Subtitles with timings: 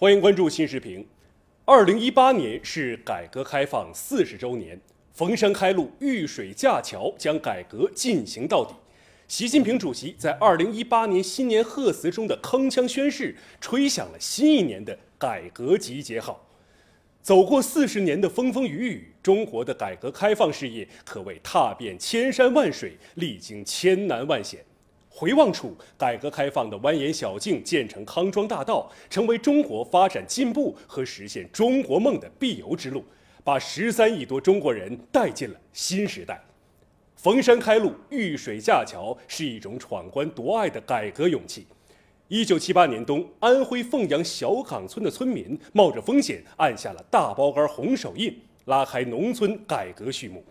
[0.00, 1.04] 欢迎关注新视频。
[1.64, 4.80] 二零一八年是改革开放四十周年，
[5.12, 8.72] 逢山开路，遇水架桥，将改革进行到底。
[9.26, 16.46] 习近平主席在二零一八年新年贺词中的铿锵宣誓，吹响了新一年的改革集结号。
[17.20, 24.64] 走过四十年的风风雨雨，中国的改革开放事业可谓踏遍千山万水，历经千难万险。
[25.18, 33.02] 回望处，改革开放的蜿蜒小径建成康庄大道，成为中国发展进步和实现中国梦的必由之路，
[33.42, 36.40] 把十三亿多中国人带进了新时代。
[37.16, 41.66] 逢山开路，遇水架桥，是一种闯关夺爱的改革勇气。
[42.28, 48.32] 一九七八年冬，安徽凤阳小岗村的村民冒着风险按下了大包杆红手印，
[48.66, 50.44] 拉开农村改革序幕。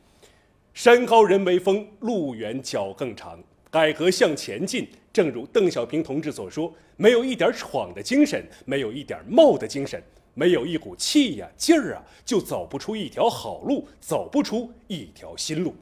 [0.74, 3.42] 山高人为峰，路远脚更长。
[3.70, 10.02] 改革向前进，正如邓小平同志所说：“没有一点闯的精神，没有一点冒的精神，
[10.34, 15.76] 没有一股气呀劲儿啊，就走不出一条好路，走不出一条新路。”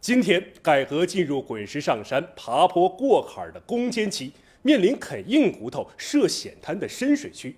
[0.00, 7.54] 今天，改革进入滚石上山、爬坡过坎的攻坚期，面临啃硬骨头、涉险滩的深水区。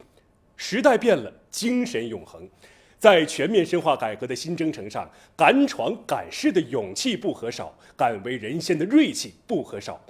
[0.57, 2.49] 时代变了，精神永恒。
[3.05, 10.01] 在全面深化改革的新征程上，敢闯敢试的勇气不可少，敢为人先的锐气不可少。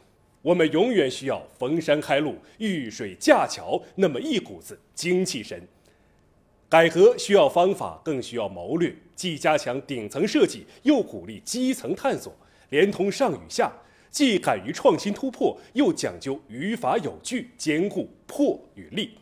[0.41, 5.61] 我们永远需要逢山开路、遇水架桥那么一股子精气神。
[6.69, 12.33] 改革需要方法，更需要谋略，既加强顶层设计，又鼓励基层探索，
[12.69, 13.73] 连通上与下，
[14.09, 19.19] 既敢于创新突破，又讲究语法有据，兼顾破与立。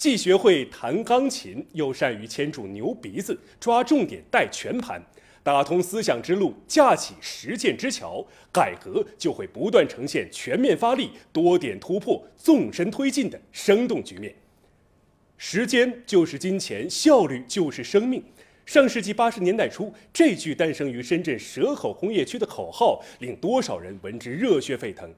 [0.00, 4.98] 既学会弹钢琴，又善于牵住牛鼻子，抓重点带全盘，
[5.42, 14.34] 打通思想之路，架起实践之桥，改革就会不断呈现全面发力、多点突破、纵深推进的生动局面。
[15.36, 18.24] 时间就是金钱，效率就是生命。
[18.64, 25.12] 上世纪八十年代初，这句诞生于深圳蛇口工业区的口号，令多少人闻之热血沸腾。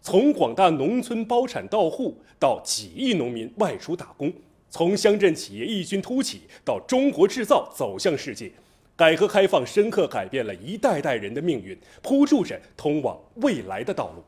[0.00, 4.30] 从广大农村包产到户，到几亿农民外出打工；
[4.70, 8.50] 从乡镇企业异军突起，到中国制造走向世界，
[8.96, 14.24] 改革开放深刻改变了一代代人的命运，铺筑着通往未来的道路。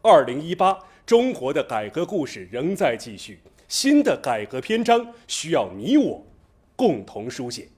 [0.00, 3.38] 二零一八，中国的改革故事仍在继续，
[3.68, 6.24] 新的改革篇章需要你我
[6.74, 7.68] 共同书写。